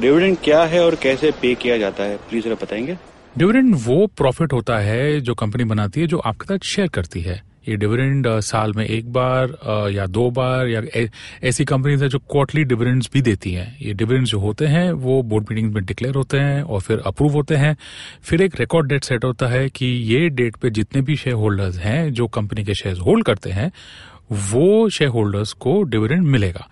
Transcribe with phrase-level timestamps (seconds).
[0.00, 2.16] Dividend क्या है और कैसे पे किया जाता है?
[2.18, 2.96] प्लीज़ जरा बताएँगे।
[3.38, 7.42] डिविडेंड वो प्रॉफिट होता है जो कंपनी बनाती है जो आपके साथ शेयर करती है।
[7.68, 10.82] ये डिविडेंड साल में एक बार या दो बार, या
[11.42, 15.22] ऐसी कंपनीज़ है जो क्वार्टरली डिविडेंड्स भी देती हैं। ये डिविडेंड्स जो होते हैं, वो
[15.22, 17.76] बोर्ड मीटिंग में डिक्लेयर होते हैं और फिर अप्रूव होते हैं।
[18.22, 21.78] फिर एक रिकॉर्ड डेट सेट होता है कि ये डेट पे जितने भी शेयर होल्डर्स
[21.78, 23.70] हैं, जो कंपनी के शेयर होल्ड करते हैं
[24.50, 26.66] वो शेयर होल्डर्स को डिविडेंड मिलेगा।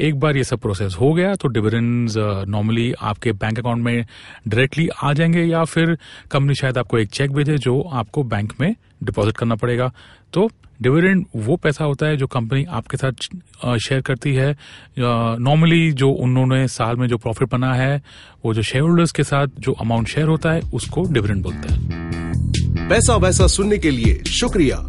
[0.00, 2.14] एक बार ये सब प्रोसेस हो गया तो डिविडेंड्स
[2.48, 4.06] नॉर्मली आपके बैंक अकाउंट में
[4.48, 5.96] डायरेक्टली आ जाएँगे या फिर
[6.30, 9.92] कंपनी शायद आपको एक चेक भेजे जो आपको बैंक में डिपॉजिट करना पड़ेगा।
[10.32, 10.50] तो
[10.82, 14.56] डिविडेंड वो पैसा होता है जो कंपनी आपके साथ शेयर करती है।
[14.98, 18.02] नॉर्मली जो उन्होंने साल में जो प्रॉफिट बना है,
[18.44, 22.88] वो जो शेयर होल्डर्स के साथ जो अमाउंट शेयर होता है, उसको डिविडेंड बोलते हैं।
[22.88, 24.88] पैसा वैसा सुनने के लिए शुक्रिया।